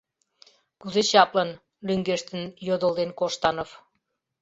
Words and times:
—Кузе 0.81 1.01
чаплын?— 1.09 1.49
лӱҥгештын 1.87 2.43
йодылден 2.67 3.09
Коштанов. 3.19 3.69